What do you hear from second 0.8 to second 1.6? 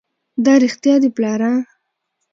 دي پلاره!